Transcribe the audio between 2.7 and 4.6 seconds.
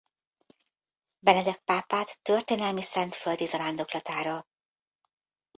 szentföldi zarándoklatára.